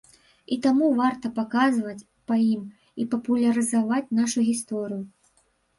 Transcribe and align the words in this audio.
І 0.53 0.55
таму 0.63 0.87
варта 1.01 1.31
паказваць 1.35 2.07
па 2.33 2.41
ім 2.55 2.65
і 3.03 3.09
папулярызаваць 3.15 4.05
нашу 4.23 4.49
гісторыю. 4.53 5.03